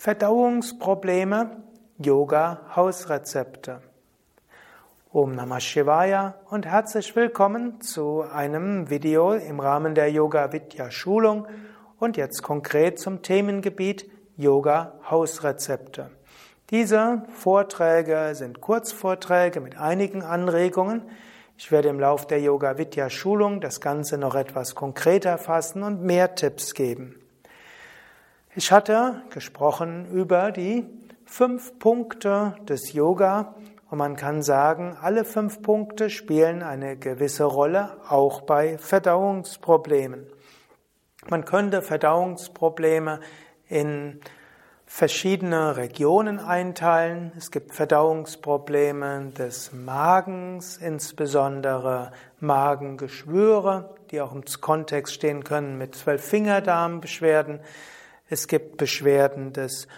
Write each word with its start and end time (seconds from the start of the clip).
Verdauungsprobleme, 0.00 1.56
Yoga, 1.98 2.60
Hausrezepte. 2.76 3.80
Om 5.12 5.34
Namah 5.34 5.58
Shivaya 5.58 6.34
und 6.50 6.66
herzlich 6.66 7.16
willkommen 7.16 7.80
zu 7.80 8.22
einem 8.22 8.90
Video 8.90 9.32
im 9.32 9.58
Rahmen 9.58 9.96
der 9.96 10.12
Yoga 10.12 10.52
Vidya 10.52 10.92
Schulung 10.92 11.48
und 11.98 12.16
jetzt 12.16 12.44
konkret 12.44 13.00
zum 13.00 13.22
Themengebiet 13.22 14.08
Yoga 14.36 14.92
Hausrezepte. 15.10 16.12
Diese 16.70 17.24
Vorträge 17.34 18.36
sind 18.36 18.60
Kurzvorträge 18.60 19.60
mit 19.60 19.80
einigen 19.80 20.22
Anregungen. 20.22 21.02
Ich 21.56 21.72
werde 21.72 21.88
im 21.88 21.98
Lauf 21.98 22.24
der 22.24 22.40
Yoga 22.40 22.78
Vidya 22.78 23.10
Schulung 23.10 23.60
das 23.60 23.80
Ganze 23.80 24.16
noch 24.16 24.36
etwas 24.36 24.76
konkreter 24.76 25.38
fassen 25.38 25.82
und 25.82 26.02
mehr 26.02 26.36
Tipps 26.36 26.74
geben. 26.74 27.16
Ich 28.58 28.72
hatte 28.72 29.22
gesprochen 29.30 30.10
über 30.10 30.50
die 30.50 30.84
fünf 31.26 31.78
Punkte 31.78 32.56
des 32.68 32.92
Yoga 32.92 33.54
und 33.88 33.98
man 33.98 34.16
kann 34.16 34.42
sagen, 34.42 34.96
alle 35.00 35.24
fünf 35.24 35.62
Punkte 35.62 36.10
spielen 36.10 36.64
eine 36.64 36.96
gewisse 36.96 37.44
Rolle, 37.44 37.98
auch 38.08 38.40
bei 38.40 38.76
Verdauungsproblemen. 38.76 40.26
Man 41.30 41.44
könnte 41.44 41.82
Verdauungsprobleme 41.82 43.20
in 43.68 44.18
verschiedene 44.86 45.76
Regionen 45.76 46.40
einteilen. 46.40 47.30
Es 47.36 47.52
gibt 47.52 47.74
Verdauungsprobleme 47.74 49.30
des 49.38 49.72
Magens, 49.72 50.78
insbesondere 50.78 52.10
Magengeschwüre, 52.40 53.94
die 54.10 54.20
auch 54.20 54.32
im 54.32 54.42
Kontext 54.60 55.14
stehen 55.14 55.44
können 55.44 55.78
mit 55.78 55.94
Zwölffingerdarmbeschwerden. 55.94 57.60
Es 58.30 58.46
gibt 58.46 58.76
Beschwerden 58.76 59.54
des 59.54 59.88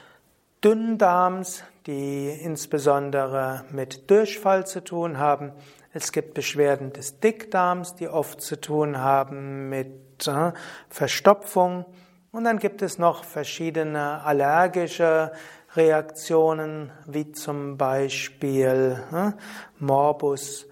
Dünndarms, 0.63 1.65
die 1.87 2.29
insbesondere 2.29 3.65
mit 3.73 4.09
Durchfall 4.09 4.67
zu 4.67 4.85
tun 4.85 5.19
haben. 5.19 5.53
Es 5.93 6.13
gibt 6.13 6.35
Beschwerden 6.35 6.93
des 6.93 7.19
Dickdarms, 7.19 7.97
die 7.97 8.07
oft 8.07 8.41
zu 8.41 8.61
tun 8.61 8.99
haben 8.99 9.69
mit 9.69 10.29
äh, 10.29 10.53
Verstopfung. 10.89 11.87
Und 12.31 12.45
dann 12.45 12.61
gibt 12.61 12.83
es 12.83 12.99
noch 12.99 13.25
verschiedene 13.25 14.23
allergische 14.23 15.33
Reaktionen, 15.75 16.93
wie 17.07 17.33
zum 17.33 17.77
Beispiel 17.77 19.03
äh, 19.13 19.33
Morbus 19.81 20.69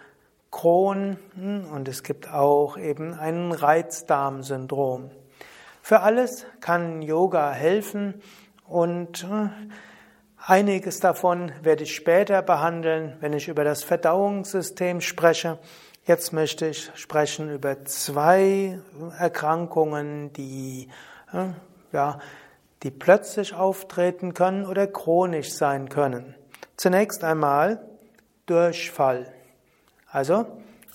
Crohn. 0.53 1.19
Und 1.73 1.89
es 1.89 2.05
gibt 2.05 2.33
auch 2.33 2.77
eben 2.77 3.15
ein 3.15 3.51
Reizdarmsyndrom. 3.51 5.11
Für 5.89 6.01
alles 6.01 6.45
kann 6.61 7.01
Yoga 7.01 7.51
helfen 7.51 8.21
und 8.67 9.25
äh, 9.25 9.49
einiges 10.37 11.01
davon 11.01 11.51
werde 11.63 11.85
ich 11.85 11.95
später 11.95 12.43
behandeln, 12.43 13.17
wenn 13.21 13.33
ich 13.33 13.49
über 13.49 13.65
das 13.65 13.85
Verdauungssystem 13.85 15.01
spreche. 15.01 15.59
Jetzt 16.05 16.35
möchte 16.35 16.67
ich 16.67 16.91
sprechen 16.95 17.51
über 17.51 17.87
zwei 17.87 18.79
Erkrankungen, 19.19 20.31
die, 20.35 20.91
äh, 21.33 21.47
ja, 21.93 22.19
die 22.83 22.91
plötzlich 22.91 23.55
auftreten 23.55 24.35
können 24.35 24.67
oder 24.67 24.89
chronisch 24.89 25.55
sein 25.55 25.89
können. 25.89 26.35
Zunächst 26.77 27.25
einmal 27.25 27.81
Durchfall. 28.45 29.33
Also 30.11 30.45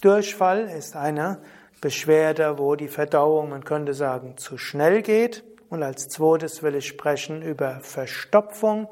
Durchfall 0.02 0.66
ist 0.66 0.96
eine 0.96 1.40
Beschwerde, 1.84 2.60
wo 2.60 2.78
die 2.78 2.88
Verdauung, 2.88 3.50
man 3.50 3.66
könnte 3.66 3.94
sagen, 3.94 4.38
zu 4.38 4.58
schnell 4.58 5.02
geht. 5.02 5.44
Und 5.68 5.84
als 5.84 6.08
zweites 6.08 6.64
will 6.64 6.76
ich 6.76 6.88
sprechen 6.88 7.42
über 7.42 7.82
Verstopfung. 7.82 8.88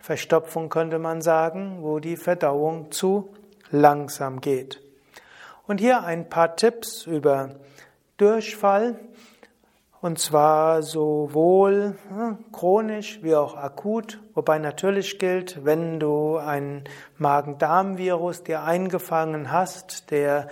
Verstopfung 0.00 0.68
könnte 0.68 0.98
man 0.98 1.22
sagen, 1.22 1.78
wo 1.82 2.00
die 2.00 2.16
Verdauung 2.16 2.90
zu 2.90 3.32
langsam 3.70 4.40
geht. 4.40 4.82
Und 5.68 5.78
hier 5.78 6.02
ein 6.02 6.28
paar 6.28 6.56
Tipps 6.56 7.06
über 7.06 7.50
Durchfall. 8.16 8.98
Und 10.00 10.18
zwar 10.18 10.82
sowohl 10.82 11.94
hm, 12.08 12.38
chronisch 12.50 13.20
wie 13.22 13.36
auch 13.36 13.56
akut, 13.56 14.18
wobei 14.34 14.58
natürlich 14.58 15.20
gilt, 15.20 15.64
wenn 15.64 16.00
du 16.00 16.38
ein 16.38 16.82
Magen-Darm-Virus 17.18 18.42
dir 18.42 18.64
eingefangen 18.64 19.52
hast, 19.52 20.10
der 20.10 20.48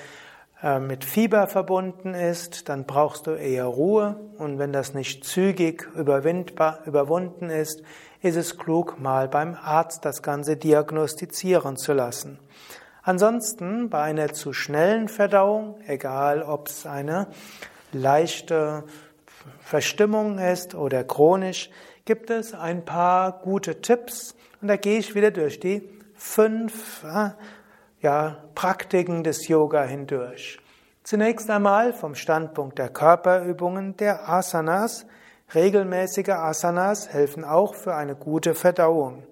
mit 0.62 1.04
Fieber 1.04 1.46
verbunden 1.46 2.12
ist, 2.12 2.68
dann 2.68 2.84
brauchst 2.84 3.26
du 3.26 3.30
eher 3.30 3.64
Ruhe. 3.64 4.16
Und 4.36 4.58
wenn 4.58 4.72
das 4.72 4.92
nicht 4.92 5.24
zügig 5.24 5.88
überwunden 5.94 7.48
ist, 7.48 7.82
ist 8.20 8.36
es 8.36 8.58
klug, 8.58 9.00
mal 9.00 9.28
beim 9.28 9.54
Arzt 9.54 10.04
das 10.04 10.22
Ganze 10.22 10.56
diagnostizieren 10.56 11.78
zu 11.78 11.94
lassen. 11.94 12.38
Ansonsten 13.02 13.88
bei 13.88 14.02
einer 14.02 14.34
zu 14.34 14.52
schnellen 14.52 15.08
Verdauung, 15.08 15.80
egal 15.86 16.42
ob 16.42 16.68
es 16.68 16.84
eine 16.84 17.28
leichte 17.92 18.84
Verstimmung 19.60 20.38
ist 20.38 20.74
oder 20.74 21.02
chronisch, 21.04 21.70
gibt 22.04 22.28
es 22.28 22.52
ein 22.52 22.84
paar 22.84 23.40
gute 23.40 23.80
Tipps. 23.80 24.34
Und 24.60 24.68
da 24.68 24.76
gehe 24.76 24.98
ich 24.98 25.14
wieder 25.14 25.30
durch 25.30 25.58
die 25.58 25.88
fünf 26.14 27.02
äh, 27.04 27.30
ja, 28.00 28.44
Praktiken 28.54 29.22
des 29.24 29.48
Yoga 29.48 29.82
hindurch. 29.82 30.58
Zunächst 31.02 31.50
einmal 31.50 31.92
vom 31.92 32.14
Standpunkt 32.14 32.78
der 32.78 32.88
Körperübungen 32.88 33.96
der 33.96 34.28
Asanas. 34.28 35.06
Regelmäßige 35.54 36.30
Asanas 36.30 37.12
helfen 37.12 37.44
auch 37.44 37.74
für 37.74 37.94
eine 37.94 38.14
gute 38.14 38.54
Verdauung. 38.54 39.24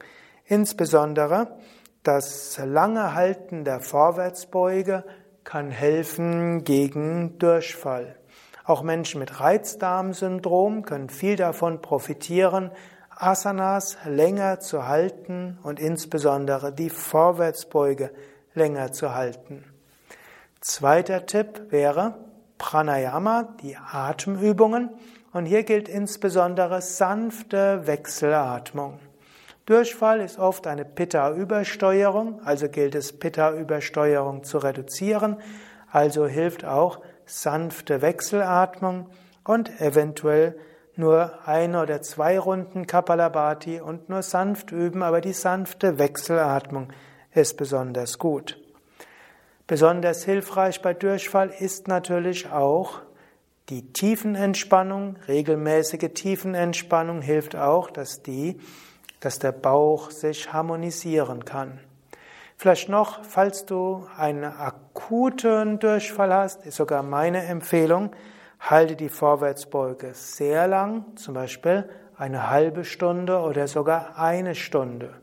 Insbesondere 0.45 1.59
das 2.03 2.59
lange 2.65 3.15
Halten 3.15 3.65
der 3.65 3.81
Vorwärtsbeuge 3.81 5.05
kann 5.45 5.71
helfen 5.71 6.65
gegen 6.65 7.39
Durchfall. 7.39 8.17
Auch 8.65 8.83
Menschen 8.83 9.21
mit 9.21 9.41
Reizdarmsyndrom 9.41 10.83
können 10.83 11.09
viel 11.09 11.37
davon 11.37 11.81
profitieren, 11.81 12.71
Asanas 13.11 13.97
länger 14.05 14.61
zu 14.61 14.87
halten 14.87 15.59
und 15.63 15.81
insbesondere 15.81 16.73
die 16.73 16.91
Vorwärtsbeuge 16.91 18.11
länger 18.59 18.93
zu 18.93 19.15
halten. 19.15 19.65
Zweiter 20.61 21.25
Tipp 21.25 21.71
wäre 21.71 22.15
Pranayama, 22.59 23.55
die 23.63 23.77
Atemübungen. 23.77 24.91
Und 25.33 25.47
hier 25.47 25.63
gilt 25.63 25.89
insbesondere 25.89 26.83
sanfte 26.83 27.87
Wechselatmung. 27.87 28.99
Durchfall 29.67 30.21
ist 30.21 30.39
oft 30.39 30.67
eine 30.67 30.85
Pitta-Übersteuerung, 30.85 32.41
also 32.45 32.69
gilt 32.69 32.95
es, 32.95 33.19
Pitta-Übersteuerung 33.19 34.43
zu 34.43 34.59
reduzieren. 34.59 35.37
Also 35.91 36.27
hilft 36.27 36.65
auch 36.65 37.01
sanfte 37.27 38.01
Wechselatmung 38.01 39.11
und 39.45 39.81
eventuell 39.81 40.59
nur 40.97 41.47
eine 41.47 41.83
oder 41.83 42.03
zwei 42.03 42.39
Runden 42.39 42.87
Kapalabhati 42.87 43.81
und 43.81 44.09
nur 44.09 44.23
sanft 44.23 44.73
üben, 44.73 45.03
aber 45.03 45.21
die 45.21 45.35
sanfte 45.35 45.99
Wechselatmung 45.99 46.89
ist 47.33 47.57
besonders 47.57 48.19
gut. 48.19 48.59
Besonders 49.67 50.25
hilfreich 50.25 50.81
bei 50.81 50.95
Durchfall 50.95 51.51
ist 51.51 51.89
natürlich 51.89 52.51
auch 52.51 53.01
die 53.69 53.93
Tiefenentspannung. 53.93 55.17
Regelmäßige 55.29 56.11
Tiefenentspannung 56.15 57.21
hilft 57.21 57.55
auch, 57.55 57.91
dass 57.91 58.23
die, 58.23 58.59
dass 59.21 59.39
der 59.39 59.53
Bauch 59.53 60.11
sich 60.11 60.53
harmonisieren 60.53 61.45
kann. 61.45 61.81
Vielleicht 62.57 62.89
noch, 62.89 63.23
falls 63.25 63.67
du 63.67 64.07
einen 64.17 64.45
akuten 64.45 65.79
Durchfall 65.79 66.33
hast, 66.33 66.65
ist 66.67 66.77
sogar 66.77 67.03
meine 67.03 67.45
Empfehlung, 67.45 68.11
halte 68.59 68.97
die 68.97 69.09
Vorwärtsbeuge 69.09 70.13
sehr 70.15 70.67
lang, 70.67 71.05
zum 71.17 71.35
Beispiel 71.35 71.89
eine 72.17 72.51
halbe 72.51 72.85
Stunde 72.85 73.39
oder 73.39 73.69
sogar 73.69 74.19
eine 74.19 74.57
Stunde. 74.57 75.15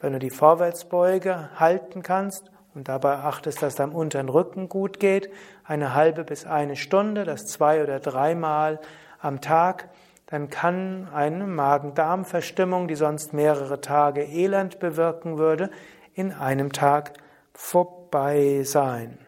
Wenn 0.00 0.14
du 0.14 0.18
die 0.18 0.30
Vorwärtsbeuge 0.30 1.50
halten 1.56 2.02
kannst 2.02 2.50
und 2.74 2.88
dabei 2.88 3.16
achtest, 3.16 3.62
dass 3.62 3.74
deinem 3.74 3.94
unteren 3.94 4.30
Rücken 4.30 4.68
gut 4.68 4.98
geht, 4.98 5.30
eine 5.64 5.94
halbe 5.94 6.24
bis 6.24 6.46
eine 6.46 6.76
Stunde, 6.76 7.24
das 7.24 7.44
zwei 7.46 7.82
oder 7.82 8.00
dreimal 8.00 8.80
am 9.20 9.42
Tag, 9.42 9.90
dann 10.26 10.48
kann 10.48 11.08
eine 11.12 11.46
Magen-Darm-Verstimmung, 11.46 12.88
die 12.88 12.94
sonst 12.94 13.34
mehrere 13.34 13.80
Tage 13.80 14.22
Elend 14.22 14.78
bewirken 14.78 15.36
würde, 15.36 15.70
in 16.14 16.32
einem 16.32 16.72
Tag 16.72 17.12
vorbei 17.52 18.62
sein. 18.64 19.18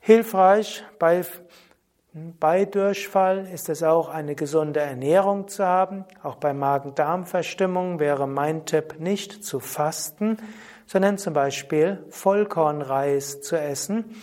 Hilfreich 0.00 0.84
bei 0.98 1.24
bei 2.40 2.64
Durchfall 2.64 3.46
ist 3.52 3.68
es 3.68 3.82
auch 3.82 4.08
eine 4.08 4.34
gesunde 4.34 4.80
Ernährung 4.80 5.48
zu 5.48 5.66
haben. 5.66 6.06
Auch 6.22 6.36
bei 6.36 6.54
Magen-Darm-Verstimmung 6.54 7.98
wäre 7.98 8.26
mein 8.26 8.64
Tipp 8.64 8.98
nicht 8.98 9.44
zu 9.44 9.60
fasten, 9.60 10.38
sondern 10.86 11.18
zum 11.18 11.34
Beispiel 11.34 12.02
Vollkornreis 12.08 13.42
zu 13.42 13.60
essen 13.60 14.16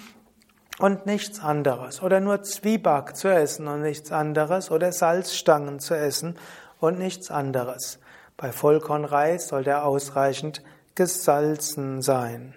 und 0.79 1.05
nichts 1.05 1.39
anderes. 1.39 2.01
Oder 2.01 2.19
nur 2.19 2.41
Zwieback 2.41 3.15
zu 3.15 3.27
essen 3.27 3.67
und 3.67 3.83
nichts 3.83 4.11
anderes. 4.11 4.71
Oder 4.71 4.91
Salzstangen 4.91 5.79
zu 5.79 5.93
essen 5.93 6.39
und 6.79 6.97
nichts 6.97 7.29
anderes. 7.29 7.99
Bei 8.37 8.51
Vollkornreis 8.51 9.49
soll 9.49 9.63
der 9.63 9.85
ausreichend 9.85 10.63
gesalzen 10.95 12.01
sein. 12.01 12.55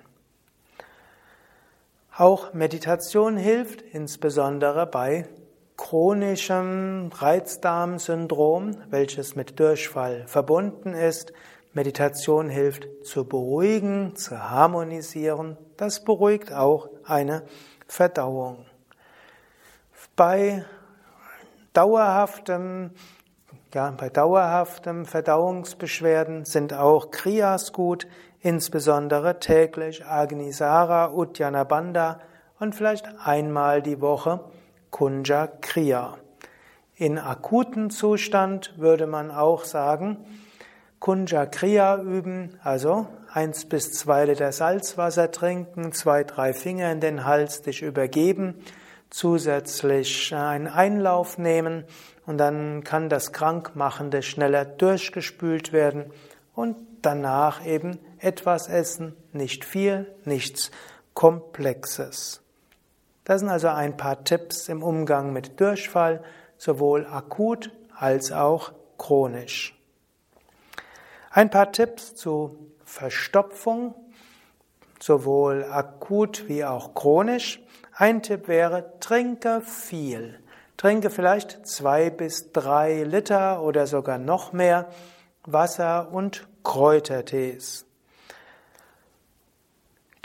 Auch 2.18 2.54
Meditation 2.54 3.36
hilft, 3.36 3.82
insbesondere 3.82 4.86
bei 4.86 5.28
chronischem 5.76 7.10
Reizdarmsyndrom, 7.12 8.78
welches 8.88 9.36
mit 9.36 9.60
Durchfall 9.60 10.26
verbunden 10.26 10.94
ist. 10.94 11.34
Meditation 11.74 12.48
hilft 12.48 12.88
zu 13.04 13.28
beruhigen, 13.28 14.16
zu 14.16 14.48
harmonisieren. 14.48 15.58
Das 15.76 16.04
beruhigt 16.04 16.54
auch 16.54 16.88
eine 17.04 17.42
Verdauung. 17.86 18.64
Bei 20.16 20.64
dauerhaftem 21.74 22.92
ja, 23.74 23.90
bei 23.90 24.08
dauerhaftem 24.08 25.04
Verdauungsbeschwerden 25.04 26.46
sind 26.46 26.72
auch 26.72 27.10
Kriyas 27.10 27.74
gut, 27.74 28.06
insbesondere 28.46 29.40
täglich 29.40 30.06
Agnisara, 30.06 31.10
Uddiyana 31.10 31.64
Bandha 31.64 32.20
und 32.60 32.76
vielleicht 32.76 33.08
einmal 33.24 33.82
die 33.82 34.00
Woche 34.00 34.38
Kunja 34.92 35.48
Kriya. 35.48 36.16
In 36.94 37.18
akuten 37.18 37.90
Zustand 37.90 38.74
würde 38.76 39.08
man 39.08 39.32
auch 39.32 39.64
sagen, 39.64 40.18
Kunja 41.00 41.44
Kriya 41.46 42.00
üben, 42.00 42.56
also 42.62 43.08
eins 43.32 43.64
bis 43.64 43.90
zwei 43.90 44.26
Liter 44.26 44.52
Salzwasser 44.52 45.32
trinken, 45.32 45.90
zwei, 45.90 46.22
drei 46.22 46.52
Finger 46.52 46.92
in 46.92 47.00
den 47.00 47.24
Hals, 47.24 47.62
dich 47.62 47.82
übergeben, 47.82 48.54
zusätzlich 49.10 50.32
einen 50.32 50.68
Einlauf 50.68 51.36
nehmen 51.36 51.82
und 52.26 52.38
dann 52.38 52.84
kann 52.84 53.08
das 53.08 53.32
Krankmachende 53.32 54.22
schneller 54.22 54.64
durchgespült 54.64 55.72
werden 55.72 56.04
und 56.54 56.76
danach 57.02 57.64
eben 57.66 57.98
etwas 58.26 58.68
essen, 58.68 59.16
nicht 59.32 59.64
viel, 59.64 60.12
nichts 60.24 60.72
Komplexes. 61.14 62.42
Das 63.24 63.40
sind 63.40 63.48
also 63.48 63.68
ein 63.68 63.96
paar 63.96 64.24
Tipps 64.24 64.68
im 64.68 64.82
Umgang 64.82 65.32
mit 65.32 65.60
Durchfall, 65.60 66.22
sowohl 66.58 67.06
akut 67.06 67.70
als 67.94 68.32
auch 68.32 68.72
chronisch. 68.98 69.80
Ein 71.30 71.50
paar 71.50 71.70
Tipps 71.72 72.14
zu 72.14 72.72
Verstopfung, 72.84 73.94
sowohl 75.00 75.64
akut 75.64 76.48
wie 76.48 76.64
auch 76.64 76.94
chronisch. 76.94 77.62
Ein 77.94 78.22
Tipp 78.22 78.48
wäre, 78.48 78.92
trinke 79.00 79.60
viel. 79.60 80.40
Trinke 80.76 81.10
vielleicht 81.10 81.66
zwei 81.66 82.10
bis 82.10 82.52
drei 82.52 83.04
Liter 83.04 83.62
oder 83.62 83.86
sogar 83.86 84.18
noch 84.18 84.52
mehr 84.52 84.88
Wasser 85.44 86.12
und 86.12 86.46
Kräutertees. 86.62 87.85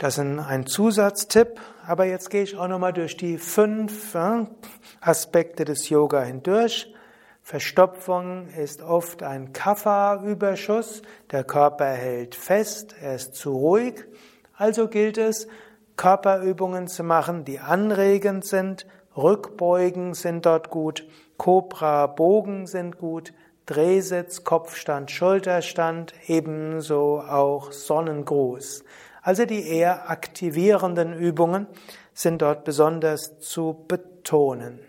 Das 0.02 0.18
ist 0.18 0.24
ein 0.24 0.66
Zusatztipp, 0.66 1.60
aber 1.86 2.06
jetzt 2.06 2.28
gehe 2.28 2.42
ich 2.42 2.56
auch 2.56 2.66
nochmal 2.66 2.92
durch 2.92 3.16
die 3.16 3.38
fünf 3.38 4.16
Aspekte 5.00 5.64
des 5.64 5.90
Yoga 5.90 6.22
hindurch. 6.22 6.92
Verstopfung 7.40 8.48
ist 8.48 8.82
oft 8.82 9.22
ein 9.22 9.52
Kapha-Überschuss. 9.52 11.02
Der 11.30 11.44
Körper 11.44 11.86
hält 11.86 12.34
fest, 12.34 12.96
er 13.00 13.14
ist 13.14 13.36
zu 13.36 13.52
ruhig. 13.52 14.04
Also 14.56 14.88
gilt 14.88 15.18
es, 15.18 15.46
Körperübungen 15.94 16.88
zu 16.88 17.04
machen, 17.04 17.44
die 17.44 17.60
anregend 17.60 18.44
sind, 18.44 18.88
Rückbeugen 19.16 20.14
sind 20.14 20.46
dort 20.46 20.70
gut, 20.70 21.06
Cobra 21.36 22.08
Bogen 22.08 22.66
sind 22.66 22.98
gut, 22.98 23.32
Drehsitz, 23.66 24.42
Kopfstand, 24.42 25.12
Schulterstand, 25.12 26.12
ebenso 26.26 27.20
auch 27.20 27.70
Sonnengruß. 27.70 28.82
Also 29.22 29.46
die 29.46 29.68
eher 29.68 30.10
aktivierenden 30.10 31.14
Übungen 31.14 31.68
sind 32.12 32.42
dort 32.42 32.64
besonders 32.64 33.38
zu 33.38 33.84
betonen. 33.86 34.80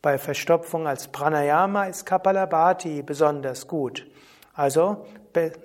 Bei 0.00 0.18
Verstopfung 0.18 0.86
als 0.86 1.08
Pranayama 1.08 1.86
ist 1.86 2.06
Kapalabhati 2.06 3.02
besonders 3.02 3.66
gut. 3.66 4.06
Also 4.54 5.04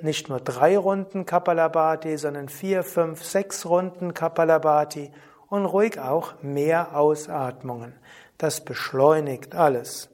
nicht 0.01 0.27
nur 0.27 0.39
drei 0.39 0.77
Runden 0.77 1.25
Kapalabhati, 1.25 2.17
sondern 2.17 2.49
vier, 2.49 2.83
fünf, 2.83 3.23
sechs 3.23 3.65
Runden 3.65 4.13
Kapalabhati 4.13 5.11
und 5.47 5.65
ruhig 5.65 5.99
auch 5.99 6.33
mehr 6.41 6.97
Ausatmungen. 6.97 7.93
Das 8.37 8.65
beschleunigt 8.65 9.55
alles. 9.55 10.09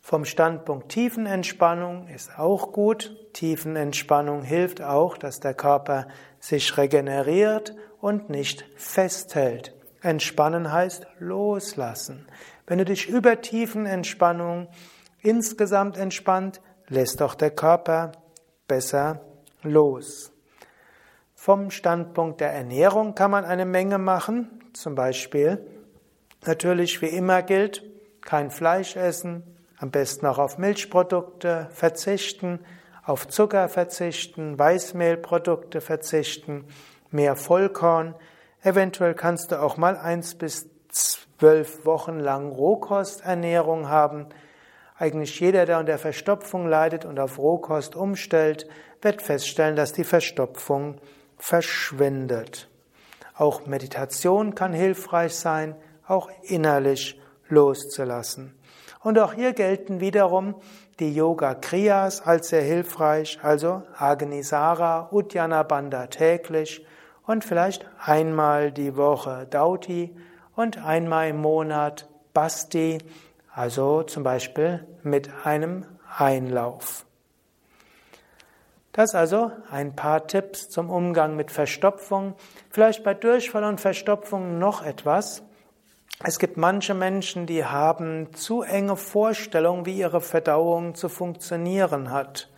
Vom 0.00 0.24
Standpunkt 0.24 0.90
Tiefenentspannung 0.90 2.08
ist 2.08 2.38
auch 2.38 2.72
gut. 2.72 3.16
Tiefenentspannung 3.32 4.42
hilft 4.42 4.82
auch, 4.82 5.16
dass 5.16 5.40
der 5.40 5.54
Körper 5.54 6.06
sich 6.42 6.76
regeneriert 6.76 7.74
und 8.00 8.28
nicht 8.28 8.64
festhält. 8.76 9.74
Entspannen 10.00 10.72
heißt 10.72 11.06
loslassen. 11.20 12.26
Wenn 12.66 12.78
du 12.78 12.84
dich 12.84 13.08
über 13.08 13.40
Tiefenentspannung 13.40 14.66
insgesamt 15.20 15.96
entspannt, 15.96 16.60
lässt 16.88 17.20
doch 17.20 17.36
der 17.36 17.52
Körper 17.52 18.10
besser 18.66 19.20
los. 19.62 20.32
Vom 21.36 21.70
Standpunkt 21.70 22.40
der 22.40 22.52
Ernährung 22.52 23.14
kann 23.14 23.30
man 23.30 23.44
eine 23.44 23.64
Menge 23.64 23.98
machen. 23.98 24.64
Zum 24.72 24.96
Beispiel, 24.96 25.64
natürlich 26.44 27.00
wie 27.02 27.06
immer 27.06 27.42
gilt, 27.42 27.84
kein 28.20 28.50
Fleisch 28.50 28.96
essen, 28.96 29.44
am 29.78 29.92
besten 29.92 30.26
auch 30.26 30.38
auf 30.38 30.58
Milchprodukte 30.58 31.68
verzichten, 31.70 32.58
auf 33.04 33.28
Zucker 33.28 33.68
verzichten, 33.68 34.58
Weißmehlprodukte 34.58 35.80
verzichten, 35.80 36.66
mehr 37.10 37.36
Vollkorn. 37.36 38.14
Eventuell 38.62 39.14
kannst 39.14 39.50
du 39.50 39.60
auch 39.60 39.76
mal 39.76 39.96
eins 39.96 40.34
bis 40.34 40.70
zwölf 40.88 41.84
Wochen 41.84 42.20
lang 42.20 42.48
Rohkosternährung 42.50 43.88
haben. 43.88 44.26
Eigentlich 44.96 45.40
jeder, 45.40 45.66
der 45.66 45.80
unter 45.80 45.98
Verstopfung 45.98 46.68
leidet 46.68 47.04
und 47.04 47.18
auf 47.18 47.38
Rohkost 47.38 47.96
umstellt, 47.96 48.68
wird 49.00 49.20
feststellen, 49.20 49.74
dass 49.74 49.92
die 49.92 50.04
Verstopfung 50.04 51.00
verschwindet. 51.38 52.68
Auch 53.34 53.66
Meditation 53.66 54.54
kann 54.54 54.72
hilfreich 54.72 55.34
sein, 55.34 55.74
auch 56.06 56.30
innerlich 56.42 57.20
loszulassen. 57.48 58.54
Und 59.02 59.18
auch 59.18 59.32
hier 59.32 59.52
gelten 59.52 60.00
wiederum 60.00 60.54
die 61.00 61.14
Yoga 61.14 61.54
Kriyas 61.54 62.20
als 62.20 62.48
sehr 62.48 62.62
hilfreich, 62.62 63.40
also 63.42 63.82
Agnisara, 63.96 65.08
Uddiyana 65.10 65.64
Bandha 65.64 66.06
täglich 66.06 66.86
und 67.26 67.44
vielleicht 67.44 67.86
einmal 68.04 68.70
die 68.70 68.96
Woche 68.96 69.46
Dauti 69.50 70.14
und 70.54 70.78
einmal 70.78 71.30
im 71.30 71.40
Monat 71.40 72.08
Basti, 72.32 72.98
also 73.52 74.02
zum 74.02 74.22
Beispiel 74.22 74.86
mit 75.02 75.30
einem 75.44 75.84
Einlauf. 76.16 77.04
Das 78.92 79.14
also 79.14 79.50
ein 79.70 79.96
paar 79.96 80.26
Tipps 80.26 80.68
zum 80.68 80.90
Umgang 80.90 81.34
mit 81.34 81.50
Verstopfung. 81.50 82.34
Vielleicht 82.70 83.02
bei 83.02 83.14
Durchfall 83.14 83.64
und 83.64 83.80
Verstopfung 83.80 84.58
noch 84.58 84.84
etwas. 84.84 85.42
Es 86.24 86.38
gibt 86.38 86.56
manche 86.56 86.94
Menschen, 86.94 87.46
die 87.46 87.64
haben 87.64 88.32
zu 88.34 88.62
enge 88.62 88.96
Vorstellungen, 88.96 89.86
wie 89.86 89.98
ihre 89.98 90.20
Verdauung 90.20 90.94
zu 90.94 91.08
funktionieren 91.08 92.10
hat. 92.10 92.48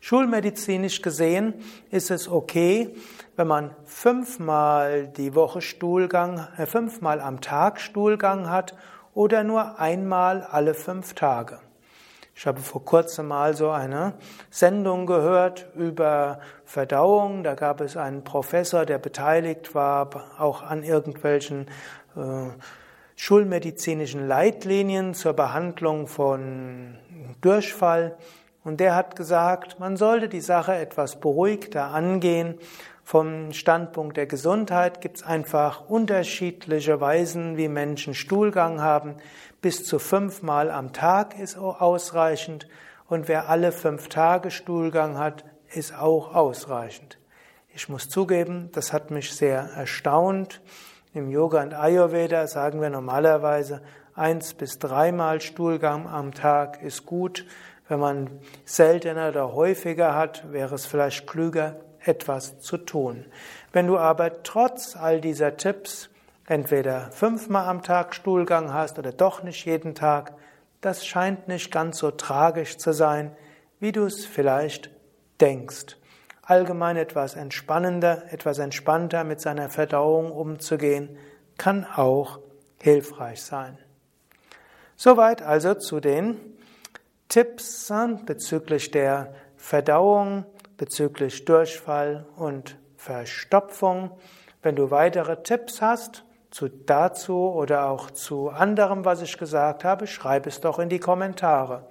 Schulmedizinisch 0.00 1.02
gesehen 1.02 1.54
ist 1.90 2.10
es 2.10 2.26
okay, 2.28 2.94
wenn 3.36 3.46
man 3.46 3.76
fünfmal 3.84 5.08
die 5.08 5.34
Woche 5.34 5.60
Stuhlgang, 5.60 6.48
äh, 6.56 6.64
fünfmal 6.64 7.20
am 7.20 7.42
Tag 7.42 7.80
Stuhlgang 7.80 8.48
hat 8.48 8.74
oder 9.12 9.44
nur 9.44 9.78
einmal 9.78 10.42
alle 10.42 10.72
fünf 10.72 11.14
Tage. 11.14 11.58
Ich 12.34 12.46
habe 12.46 12.60
vor 12.60 12.82
kurzem 12.82 13.28
mal 13.28 13.54
so 13.54 13.68
eine 13.68 14.14
Sendung 14.48 15.04
gehört 15.04 15.66
über 15.74 16.40
Verdauung. 16.64 17.42
Da 17.42 17.54
gab 17.54 17.82
es 17.82 17.98
einen 17.98 18.24
Professor, 18.24 18.86
der 18.86 18.96
beteiligt 18.96 19.74
war, 19.74 20.08
auch 20.38 20.62
an 20.62 20.82
irgendwelchen 20.82 21.66
äh, 22.16 22.48
schulmedizinischen 23.22 24.26
Leitlinien 24.26 25.12
zur 25.12 25.34
Behandlung 25.34 26.06
von 26.06 26.96
Durchfall. 27.42 28.16
Und 28.64 28.80
der 28.80 28.96
hat 28.96 29.14
gesagt, 29.14 29.78
man 29.78 29.98
sollte 29.98 30.30
die 30.30 30.40
Sache 30.40 30.74
etwas 30.74 31.20
beruhigter 31.20 31.88
angehen. 31.88 32.54
Vom 33.04 33.52
Standpunkt 33.52 34.16
der 34.16 34.24
Gesundheit 34.24 35.02
gibt 35.02 35.18
es 35.18 35.22
einfach 35.22 35.90
unterschiedliche 35.90 36.98
Weisen, 37.02 37.58
wie 37.58 37.68
Menschen 37.68 38.14
Stuhlgang 38.14 38.80
haben. 38.80 39.16
Bis 39.60 39.84
zu 39.84 39.98
fünfmal 39.98 40.70
am 40.70 40.94
Tag 40.94 41.38
ist 41.38 41.58
ausreichend 41.58 42.68
und 43.06 43.28
wer 43.28 43.50
alle 43.50 43.72
fünf 43.72 44.08
Tage 44.08 44.50
Stuhlgang 44.50 45.18
hat, 45.18 45.44
ist 45.74 45.94
auch 45.94 46.34
ausreichend. 46.34 47.18
Ich 47.74 47.90
muss 47.90 48.08
zugeben, 48.08 48.70
das 48.72 48.94
hat 48.94 49.10
mich 49.10 49.30
sehr 49.34 49.60
erstaunt. 49.60 50.62
Im 51.12 51.28
Yoga 51.28 51.60
und 51.62 51.74
Ayurveda 51.74 52.46
sagen 52.46 52.80
wir 52.80 52.88
normalerweise 52.88 53.82
eins 54.14 54.54
bis 54.54 54.78
dreimal 54.78 55.40
Stuhlgang 55.40 56.06
am 56.06 56.32
Tag 56.32 56.80
ist 56.84 57.04
gut. 57.04 57.46
Wenn 57.88 57.98
man 57.98 58.30
seltener 58.64 59.30
oder 59.30 59.52
häufiger 59.52 60.14
hat, 60.14 60.52
wäre 60.52 60.76
es 60.76 60.86
vielleicht 60.86 61.26
klüger, 61.26 61.80
etwas 61.98 62.60
zu 62.60 62.76
tun. 62.76 63.24
Wenn 63.72 63.88
du 63.88 63.98
aber 63.98 64.44
trotz 64.44 64.94
all 64.94 65.20
dieser 65.20 65.56
Tipps 65.56 66.10
entweder 66.46 67.10
fünfmal 67.10 67.66
am 67.66 67.82
Tag 67.82 68.14
Stuhlgang 68.14 68.72
hast 68.72 68.96
oder 68.96 69.10
doch 69.10 69.42
nicht 69.42 69.64
jeden 69.64 69.96
Tag, 69.96 70.34
das 70.80 71.04
scheint 71.04 71.48
nicht 71.48 71.72
ganz 71.72 71.98
so 71.98 72.12
tragisch 72.12 72.78
zu 72.78 72.92
sein, 72.92 73.36
wie 73.80 73.90
du 73.90 74.04
es 74.04 74.26
vielleicht 74.26 74.90
denkst. 75.40 75.96
Allgemein 76.50 76.96
etwas 76.96 77.36
entspannender, 77.36 78.24
etwas 78.32 78.58
entspannter 78.58 79.22
mit 79.22 79.40
seiner 79.40 79.68
Verdauung 79.68 80.32
umzugehen, 80.32 81.16
kann 81.56 81.84
auch 81.84 82.40
hilfreich 82.82 83.40
sein. 83.40 83.78
Soweit 84.96 85.42
also 85.42 85.74
zu 85.74 86.00
den 86.00 86.40
Tipps 87.28 87.92
bezüglich 88.26 88.90
der 88.90 89.32
Verdauung, 89.56 90.44
bezüglich 90.76 91.44
Durchfall 91.44 92.26
und 92.34 92.76
Verstopfung. 92.96 94.10
Wenn 94.60 94.74
du 94.74 94.90
weitere 94.90 95.44
Tipps 95.44 95.80
hast 95.80 96.24
zu 96.50 96.66
dazu 96.66 97.48
oder 97.48 97.86
auch 97.86 98.10
zu 98.10 98.50
anderem, 98.50 99.04
was 99.04 99.22
ich 99.22 99.38
gesagt 99.38 99.84
habe, 99.84 100.08
schreib 100.08 100.48
es 100.48 100.60
doch 100.60 100.80
in 100.80 100.88
die 100.88 100.98
Kommentare. 100.98 101.86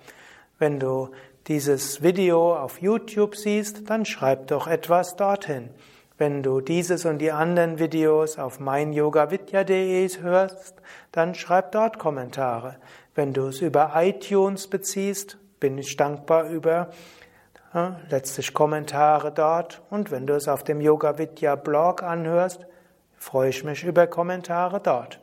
Wenn 0.57 0.81
du 0.81 1.11
dieses 1.49 2.03
Video 2.03 2.55
auf 2.55 2.79
YouTube 2.79 3.35
siehst, 3.35 3.89
dann 3.89 4.05
schreib 4.05 4.47
doch 4.47 4.67
etwas 4.67 5.15
dorthin. 5.15 5.71
Wenn 6.19 6.43
du 6.43 6.61
dieses 6.61 7.05
und 7.05 7.17
die 7.17 7.31
anderen 7.31 7.79
Videos 7.79 8.37
auf 8.37 8.59
meinyogavidya.de 8.59 10.07
hörst, 10.21 10.75
dann 11.11 11.33
schreib 11.33 11.71
dort 11.71 11.97
Kommentare. 11.97 12.75
Wenn 13.15 13.33
du 13.33 13.47
es 13.47 13.61
über 13.61 13.93
iTunes 13.95 14.67
beziehst, 14.67 15.39
bin 15.59 15.79
ich 15.79 15.97
dankbar 15.97 16.47
über 16.49 16.91
ja, 17.73 17.99
letztlich 18.09 18.53
Kommentare 18.53 19.31
dort. 19.31 19.81
Und 19.89 20.11
wenn 20.11 20.27
du 20.27 20.35
es 20.35 20.47
auf 20.47 20.63
dem 20.63 20.81
Yoga 20.81 21.17
Vidya 21.17 21.55
Blog 21.55 22.03
anhörst, 22.03 22.67
freue 23.17 23.49
ich 23.49 23.63
mich 23.63 23.83
über 23.83 24.05
Kommentare 24.05 24.81
dort. 24.81 25.19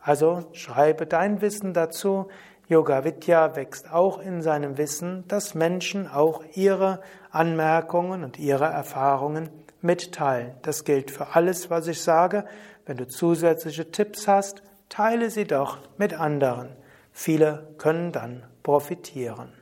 Also 0.00 0.46
schreibe 0.52 1.04
dein 1.04 1.42
Wissen 1.42 1.74
dazu. 1.74 2.28
Yoga 2.68 3.04
Vidya 3.04 3.54
wächst 3.54 3.92
auch 3.92 4.18
in 4.18 4.42
seinem 4.42 4.76
Wissen, 4.76 5.24
dass 5.28 5.54
Menschen 5.54 6.08
auch 6.08 6.42
ihre 6.54 7.00
Anmerkungen 7.30 8.24
und 8.24 8.40
ihre 8.40 8.64
Erfahrungen 8.64 9.50
mitteilen. 9.82 10.52
Das 10.62 10.82
gilt 10.82 11.12
für 11.12 11.36
alles, 11.36 11.70
was 11.70 11.86
ich 11.86 12.02
sage. 12.02 12.44
Wenn 12.84 12.96
du 12.96 13.06
zusätzliche 13.06 13.92
Tipps 13.92 14.26
hast, 14.26 14.64
teile 14.88 15.30
sie 15.30 15.44
doch 15.44 15.78
mit 15.96 16.14
anderen. 16.14 16.70
Viele 17.12 17.68
können 17.78 18.10
dann 18.10 18.42
profitieren. 18.64 19.52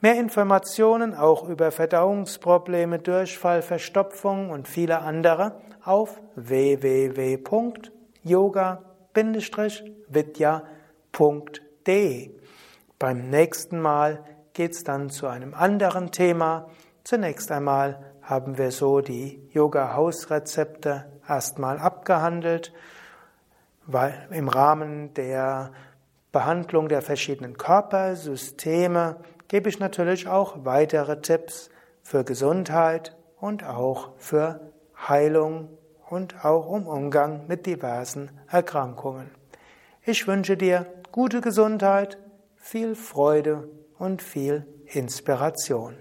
Mehr 0.00 0.20
Informationen 0.20 1.14
auch 1.14 1.48
über 1.48 1.72
Verdauungsprobleme, 1.72 3.00
Durchfall, 3.00 3.62
Verstopfung 3.62 4.50
und 4.50 4.68
viele 4.68 5.00
andere 5.00 5.60
auf 5.84 6.20
www.yoga-vidya.de. 11.88 12.30
Beim 12.98 13.30
nächsten 13.30 13.80
Mal 13.80 14.24
geht 14.52 14.72
es 14.72 14.84
dann 14.84 15.08
zu 15.08 15.26
einem 15.26 15.54
anderen 15.54 16.10
Thema. 16.10 16.68
Zunächst 17.04 17.50
einmal 17.50 18.12
haben 18.22 18.58
wir 18.58 18.70
so 18.72 19.00
die 19.00 19.48
Yoga-Hausrezepte 19.52 21.06
erstmal 21.26 21.78
abgehandelt, 21.78 22.72
weil 23.86 24.28
im 24.30 24.48
Rahmen 24.48 25.14
der 25.14 25.72
Behandlung 26.30 26.88
der 26.88 27.00
verschiedenen 27.00 27.56
Körpersysteme 27.56 29.16
gebe 29.48 29.70
ich 29.70 29.78
natürlich 29.78 30.28
auch 30.28 30.64
weitere 30.64 31.22
Tipps 31.22 31.70
für 32.02 32.24
Gesundheit 32.24 33.16
und 33.40 33.64
auch 33.64 34.10
für 34.18 34.60
Heilung 35.08 35.70
und 36.10 36.44
auch 36.44 36.66
um 36.66 36.86
Umgang 36.86 37.46
mit 37.46 37.64
diversen 37.64 38.30
Erkrankungen. 38.50 39.30
Ich 40.04 40.26
wünsche 40.26 40.56
dir 40.56 40.86
gute 41.12 41.40
Gesundheit, 41.40 42.18
viel 42.56 42.94
Freude 42.94 43.68
und 43.98 44.22
viel 44.22 44.66
Inspiration. 44.86 45.96